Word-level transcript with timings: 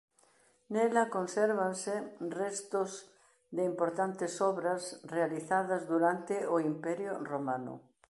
Nela 0.73 1.03
consérvanse 1.15 1.93
restos 2.41 2.91
de 3.55 3.63
importantes 3.71 4.33
obras 4.51 4.81
realizadas 5.15 5.81
durante 5.93 6.35
o 6.55 6.57
Imperio 6.71 7.13
romano. 7.33 7.73